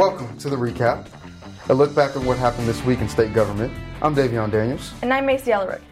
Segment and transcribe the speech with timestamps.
[0.00, 1.08] Welcome to the recap.
[1.68, 3.70] A look back at what happened this week in state government.
[4.00, 4.94] I'm Davion Daniels.
[5.02, 5.82] And I'm Macy Ellerick.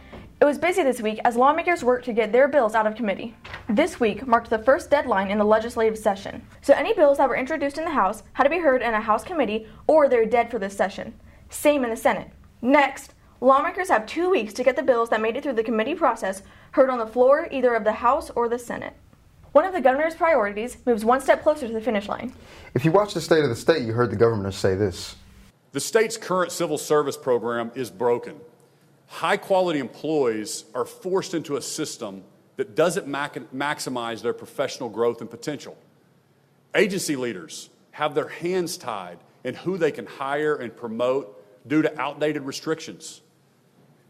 [0.41, 3.37] It was busy this week as lawmakers worked to get their bills out of committee.
[3.69, 7.37] This week marked the first deadline in the legislative session, so any bills that were
[7.37, 10.51] introduced in the House had to be heard in a House committee or they're dead
[10.51, 11.13] for this session.
[11.51, 12.31] Same in the Senate.
[12.63, 13.13] Next,
[13.43, 16.41] lawmakers have two weeks to get the bills that made it through the committee process
[16.71, 18.95] heard on the floor either of the House or the Senate.
[19.53, 22.33] One of the governor's priorities moves one step closer to the finish line.
[22.75, 25.17] If you watched the State of the State, you heard the governor say this.
[25.73, 28.41] The state's current civil service program is broken
[29.09, 32.23] high quality employees are forced into a system
[32.57, 35.77] that doesn't mac- maximize their professional growth and potential.
[36.75, 41.35] Agency leaders have their hands tied in who they can hire and promote
[41.67, 43.23] due to outdated restrictions.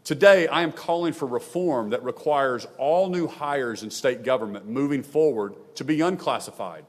[0.09, 5.03] Today, I am calling for reform that requires all new hires in state government moving
[5.03, 6.83] forward to be unclassified.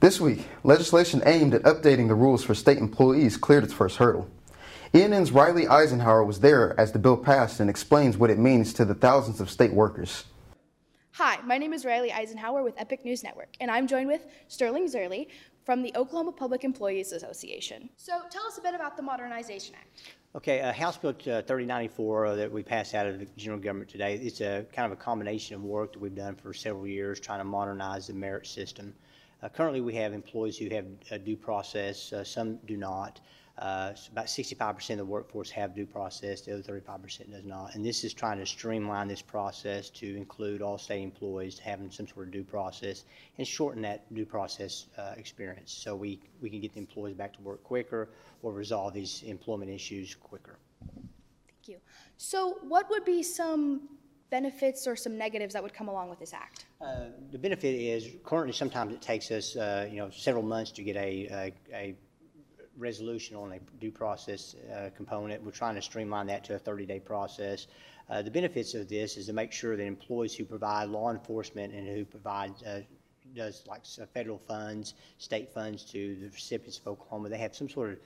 [0.00, 4.30] This week, legislation aimed at updating the rules for state employees cleared its first hurdle.
[4.94, 8.86] ENN's Riley Eisenhower was there as the bill passed and explains what it means to
[8.86, 10.24] the thousands of state workers.
[11.16, 14.88] Hi, my name is Riley Eisenhower with Epic News Network, and I'm joined with Sterling
[14.88, 15.28] Zearley
[15.64, 17.88] from the Oklahoma Public Employees Association.
[17.96, 20.16] So tell us a bit about the Modernization Act.
[20.34, 23.88] Okay, uh, House Bill uh, 3094 uh, that we passed out of the general government
[23.88, 27.20] today, it's a kind of a combination of work that we've done for several years
[27.20, 28.92] trying to modernize the merit system.
[29.40, 33.20] Uh, currently, we have employees who have a due process, uh, some do not.
[33.56, 37.74] Uh, about 65% of the workforce have due process, the other 35% does not.
[37.74, 42.08] And this is trying to streamline this process to include all state employees having some
[42.08, 43.04] sort of due process
[43.38, 47.32] and shorten that due process uh, experience so we, we can get the employees back
[47.34, 48.08] to work quicker
[48.42, 50.58] or resolve these employment issues quicker.
[51.46, 51.76] Thank you.
[52.16, 53.88] So, what would be some
[54.30, 56.66] benefits or some negatives that would come along with this act?
[56.80, 60.82] Uh, the benefit is currently sometimes it takes us, uh, you know, several months to
[60.82, 61.94] get a, a, a
[62.76, 65.42] resolution on a due process uh, component.
[65.42, 67.66] We're trying to streamline that to a 30-day process.
[68.10, 71.72] Uh, the benefits of this is to make sure that employees who provide law enforcement
[71.72, 72.80] and who provide uh,
[73.34, 77.92] does like federal funds, state funds to the recipients of Oklahoma, they have some sort
[77.92, 77.98] of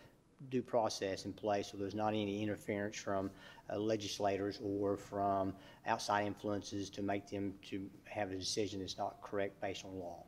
[0.51, 3.29] due process in place so there's not any interference from
[3.71, 5.53] uh, legislators or from
[5.87, 10.25] outside influences to make them to have a decision that's not correct based on law.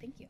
[0.00, 0.26] Thank you.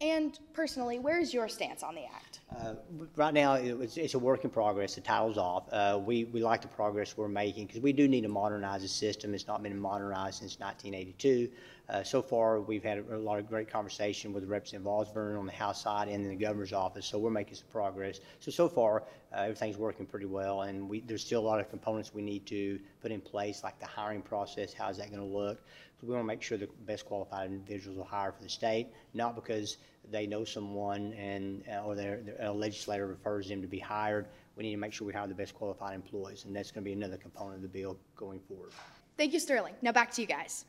[0.00, 2.40] And personally, where is your stance on the act?
[2.56, 2.74] Uh,
[3.16, 4.94] right now, it's, it's, a work in progress.
[4.94, 5.64] The title's off.
[5.72, 8.88] Uh, we, we like the progress we're making because we do need to modernize the
[8.88, 9.34] system.
[9.34, 11.50] It's not been modernized since 1982.
[11.88, 15.46] Uh, so far, we've had a, a, lot of great conversation with Representative Osburn on
[15.46, 17.06] the House side and in the governor's office.
[17.06, 18.20] So we're making some progress.
[18.40, 19.04] So so far,
[19.34, 22.46] uh, everything's working pretty well, and we, there's still a lot of components we need
[22.46, 24.72] to put in place, like the hiring process.
[24.72, 25.62] How is that going to look?
[26.02, 29.34] We want to make sure the best qualified individuals are hired for the state, not
[29.34, 29.78] because
[30.10, 34.26] they know someone and uh, or their, a legislator refers them to be hired.
[34.56, 36.88] We need to make sure we hire the best qualified employees, and that's going to
[36.88, 38.70] be another component of the bill going forward.
[39.16, 39.74] Thank you, Sterling.
[39.82, 40.64] Now back to you guys.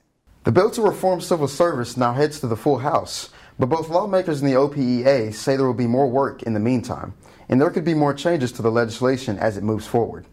[0.46, 3.30] The bill to reform civil service now heads to the full House,
[3.60, 7.14] but both lawmakers and the OPEA say there will be more work in the meantime,
[7.50, 10.26] and there could be more changes to the legislation as it moves forward.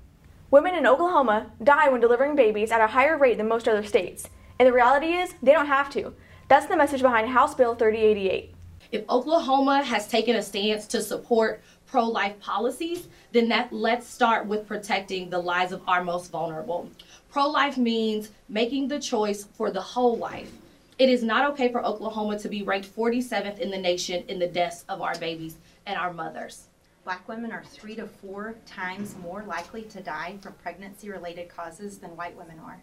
[0.51, 4.29] Women in Oklahoma die when delivering babies at a higher rate than most other states.
[4.59, 6.15] And the reality is, they don't have to.
[6.49, 8.55] That's the message behind House Bill 3088.
[8.93, 14.47] If Oklahoma has taken a stance to support pro life policies, then that let's start
[14.47, 16.89] with protecting the lives of our most vulnerable.
[17.31, 20.50] Pro life means making the choice for the whole life.
[20.99, 24.47] It is not okay for Oklahoma to be ranked 47th in the nation in the
[24.47, 26.69] deaths of our babies and our mothers.
[27.05, 31.99] Black women are three to four times more likely to die from pregnancy related causes
[31.99, 32.81] than white women are.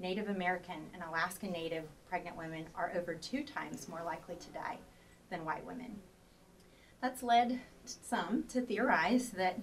[0.00, 4.78] Native American and Alaska Native pregnant women are over two times more likely to die
[5.30, 5.98] than white women.
[7.00, 9.58] That's led some to theorize that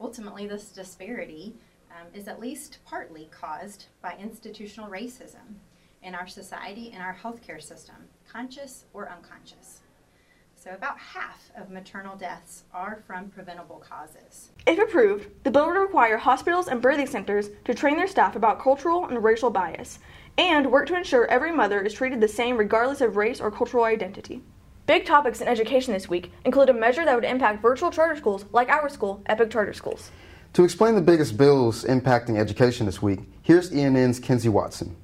[0.00, 1.54] ultimately this disparity
[1.90, 5.56] um, is at least partly caused by institutional racism
[6.02, 7.96] in our society and our healthcare system,
[8.30, 9.80] conscious or unconscious.
[10.60, 14.50] So, about half of maternal deaths are from preventable causes.
[14.66, 18.60] If approved, the bill would require hospitals and birthing centers to train their staff about
[18.60, 20.00] cultural and racial bias
[20.36, 23.84] and work to ensure every mother is treated the same regardless of race or cultural
[23.84, 24.42] identity.
[24.86, 28.44] Big topics in education this week include a measure that would impact virtual charter schools
[28.50, 30.10] like our school, Epic Charter Schools.
[30.54, 34.96] To explain the biggest bills impacting education this week, here's ENN's Kenzie Watson.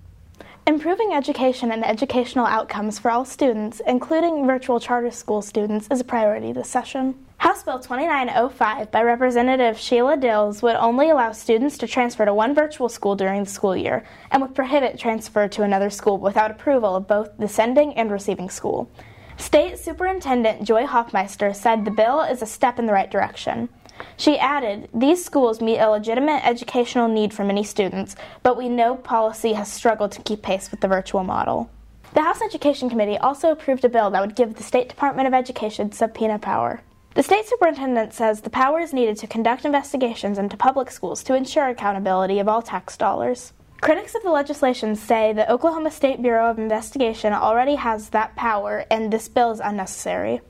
[0.67, 6.05] Improving education and educational outcomes for all students, including virtual charter school students, is a
[6.05, 7.15] priority this session.
[7.37, 12.55] House Bill 2905 by Representative Sheila Dills would only allow students to transfer to one
[12.55, 16.97] virtual school during the school year and would prohibit transfer to another school without approval
[16.97, 18.91] of both the sending and receiving school.
[19.37, 23.69] State Superintendent Joy Hofmeister said the bill is a step in the right direction.
[24.17, 28.97] She added, These schools meet a legitimate educational need for many students, but we know
[28.97, 31.71] policy has struggled to keep pace with the virtual model.
[32.15, 35.35] The House Education Committee also approved a bill that would give the State Department of
[35.35, 36.83] Education subpoena power.
[37.15, 41.35] The state superintendent says the power is needed to conduct investigations into public schools to
[41.35, 43.53] ensure accountability of all tax dollars.
[43.81, 48.85] Critics of the legislation say the Oklahoma State Bureau of Investigation already has that power,
[48.91, 50.41] and this bill is unnecessary.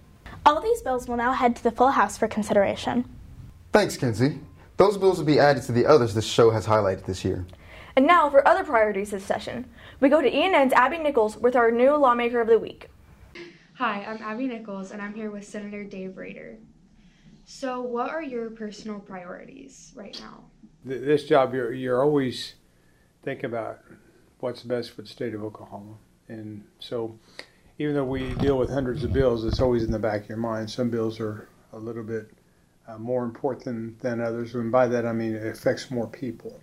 [0.47, 3.05] All these bills will now head to the full House for consideration.
[3.75, 4.39] Thanks, Kenzie.
[4.77, 7.45] Those bills will be added to the others this show has highlighted this year.
[7.97, 9.69] And now for other priorities this session.
[9.99, 12.89] We go to ENN's Abby Nichols with our new lawmaker of the week.
[13.79, 16.57] Hi, I'm Abby Nichols, and I'm here with Senator Dave Rader.
[17.47, 20.45] So, what are your personal priorities right now?
[20.85, 22.55] This job, you're, you're always
[23.25, 23.81] thinking about
[24.39, 25.97] what's best for the state of Oklahoma.
[26.29, 27.19] And so,
[27.81, 30.39] even though we deal with hundreds of bills, it's always in the back of your
[30.39, 30.71] mind.
[30.71, 32.31] Some bills are a little bit
[32.87, 34.55] uh, more important than, others.
[34.55, 36.61] And by that, I mean it affects more people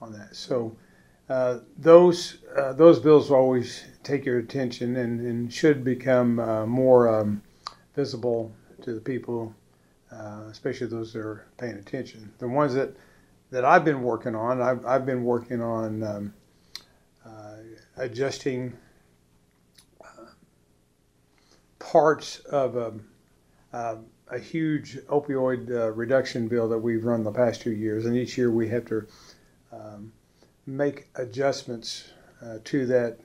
[0.00, 0.34] on that.
[0.36, 0.76] So
[1.28, 7.08] uh, those uh, those bills always take your attention and, and should become uh, more
[7.08, 7.42] um,
[7.96, 9.54] visible to the people,
[10.12, 12.30] uh, especially those that are paying attention.
[12.38, 12.94] The ones that
[13.50, 16.34] that I've been working on, I've, I've been working on um,
[17.96, 18.76] adjusting
[21.78, 22.92] parts of a,
[23.74, 23.98] a
[24.28, 28.38] a huge opioid uh, reduction bill that we've run the past two years, and each
[28.38, 29.06] year we have to
[29.70, 30.12] um,
[30.66, 32.10] make adjustments
[32.42, 33.18] uh, to that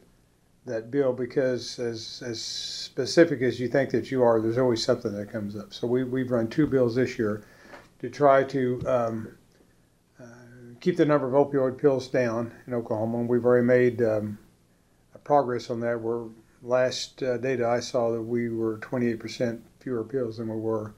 [0.66, 5.14] that bill because as as specific as you think that you are, there's always something
[5.14, 5.74] that comes up.
[5.74, 7.44] So we we've run two bills this year
[8.00, 9.38] to try to um,
[10.20, 10.26] uh,
[10.82, 14.38] keep the number of opioid pills down in Oklahoma, and we've already made um,
[15.24, 16.00] progress on that.
[16.00, 16.26] We're
[16.62, 20.94] last uh, data I saw that we were 28% fewer pills than we were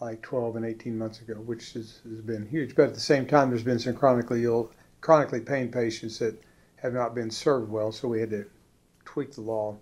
[0.00, 2.74] like 12 and 18 months ago, which has, has been huge.
[2.74, 6.42] But at the same time, there's been some chronically ill, chronically pain patients that
[6.76, 8.44] have not been served well, so we had to
[9.04, 9.76] tweak the law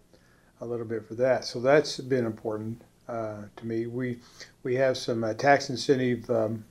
[0.60, 1.44] a little bit for that.
[1.44, 3.86] So that's been important uh, to me.
[3.86, 4.18] We
[4.62, 6.64] we have some uh, tax incentive um,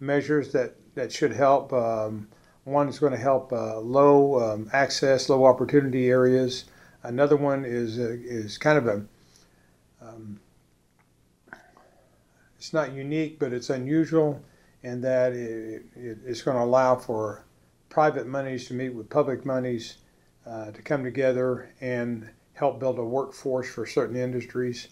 [0.00, 1.72] measures that that should help.
[1.72, 2.28] Um,
[2.64, 6.64] one is going to help uh, low um, access, low opportunity areas.
[7.02, 9.04] Another one is uh, is kind of a
[10.00, 10.40] um,
[12.66, 14.42] it's not unique, but it's unusual
[14.82, 17.44] in that it, it, it's going to allow for
[17.90, 19.98] private monies to meet with public monies
[20.44, 24.88] uh, to come together and help build a workforce for certain industries.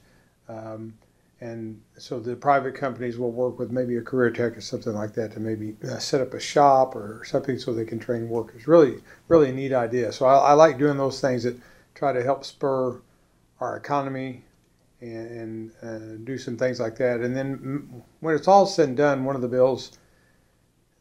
[0.49, 0.95] Um,
[1.41, 5.13] and so the private companies will work with maybe a career tech or something like
[5.15, 8.69] that to maybe uh, set up a shop or something so they can train workers.
[8.69, 10.13] Really, really neat idea.
[10.13, 11.59] So I, I like doing those things that
[11.97, 13.01] try to help spur
[13.59, 14.45] our economy
[15.13, 17.21] and, and uh, do some things like that.
[17.21, 19.99] And then when it's all said and done, one of the bills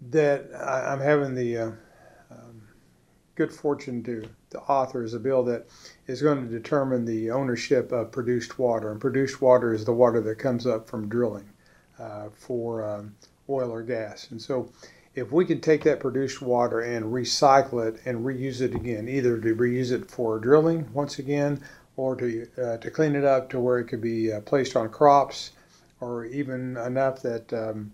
[0.09, 1.71] that I, am having the uh,
[2.31, 2.61] um,
[3.35, 5.67] good fortune to, to author is a bill that
[6.07, 8.91] is going to determine the ownership of produced water.
[8.91, 11.49] And produced water is the water that comes up from drilling
[11.99, 13.15] uh, for um,
[13.49, 14.29] oil or gas.
[14.31, 14.69] And so
[15.15, 19.39] if we can take that produced water and recycle it and reuse it again, either
[19.39, 21.61] to reuse it for drilling once again
[21.95, 24.89] or to, uh, to clean it up to where it could be uh, placed on
[24.89, 25.51] crops
[25.99, 27.91] or even enough that um,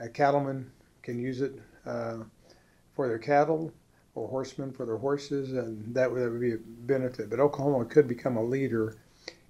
[0.00, 0.70] a cattleman
[1.02, 1.52] can use it
[1.86, 2.18] uh,
[2.94, 3.72] for their cattle
[4.14, 7.30] or horsemen for their horses, and that would, that would be a benefit.
[7.30, 8.96] But Oklahoma could become a leader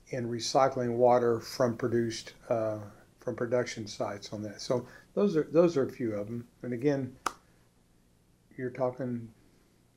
[0.08, 2.78] in recycling water from produced uh,
[3.20, 4.60] from production sites on that.
[4.60, 6.46] So those are those are a few of them.
[6.62, 7.16] And again,
[8.56, 9.28] you're talking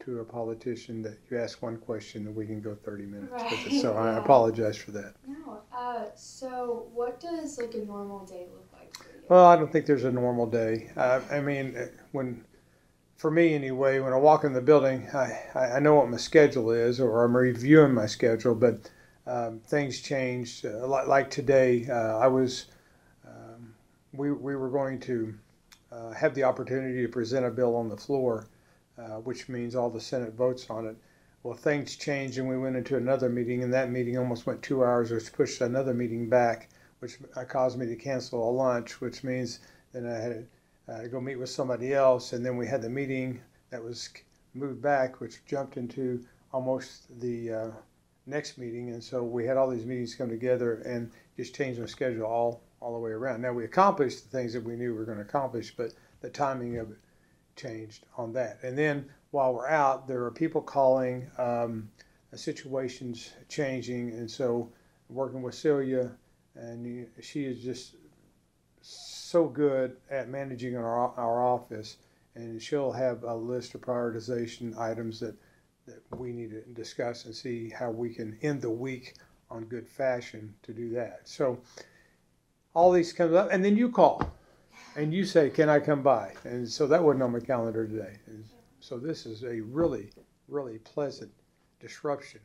[0.05, 3.51] to a politician that you ask one question and we can go 30 minutes right.
[3.51, 3.81] with it.
[3.81, 3.99] So yeah.
[3.99, 5.13] I apologize for that.
[5.27, 5.61] No.
[5.75, 9.21] Uh, so what does like a normal day look like for you?
[9.29, 10.91] Well, I don't think there's a normal day.
[10.95, 12.43] Uh, I mean, uh, when
[13.17, 16.71] for me anyway, when I walk in the building, I, I know what my schedule
[16.71, 18.89] is, or I'm reviewing my schedule, but
[19.25, 20.63] um, things change.
[20.65, 22.65] Uh, like today, uh, I was
[24.17, 25.33] we, we were going to
[25.91, 28.47] uh, have the opportunity to present a bill on the floor,
[28.97, 30.95] uh, which means all the Senate votes on it.
[31.43, 34.83] Well, things changed and we went into another meeting, and that meeting almost went two
[34.83, 39.23] hours, which pushed another meeting back, which uh, caused me to cancel a lunch, which
[39.23, 39.59] means
[39.93, 40.47] then I had
[40.87, 44.09] to uh, go meet with somebody else, and then we had the meeting that was
[44.53, 47.71] moved back, which jumped into almost the uh,
[48.25, 51.85] next meeting, and so we had all these meetings come together and just changed my
[51.85, 53.41] schedule all all the way around.
[53.41, 56.29] Now we accomplished the things that we knew we were going to accomplish, but the
[56.29, 56.97] timing of it
[57.55, 58.59] changed on that.
[58.63, 61.89] And then while we're out, there are people calling, um,
[62.35, 64.69] situations changing, and so
[65.09, 66.11] working with Celia,
[66.55, 67.95] and she is just
[68.81, 71.97] so good at managing our, our office,
[72.35, 75.35] and she'll have a list of prioritization items that,
[75.85, 79.13] that we need to discuss and see how we can end the week
[79.49, 81.21] on good fashion to do that.
[81.23, 81.59] So
[82.73, 84.29] all these comes up, and then you call,
[84.95, 88.17] and you say, "Can I come by?" And so that wasn't on my calendar today.
[88.27, 88.43] And
[88.79, 90.11] so this is a really,
[90.47, 91.31] really pleasant
[91.79, 92.41] disruption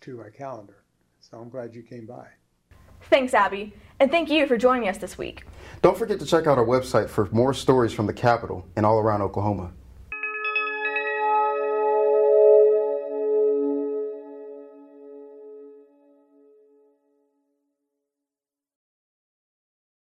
[0.00, 0.84] to my calendar.
[1.20, 2.26] So I'm glad you came by.
[3.10, 5.44] Thanks, Abby, and thank you for joining us this week.
[5.82, 8.98] Don't forget to check out our website for more stories from the Capitol and all
[8.98, 9.72] around Oklahoma.